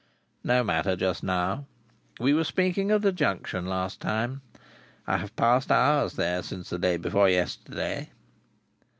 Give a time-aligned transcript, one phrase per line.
[0.43, 1.67] No matter just now.
[2.19, 4.41] We were speaking of the Junction last time.
[5.05, 8.09] I have passed hours there since the day before yesterday."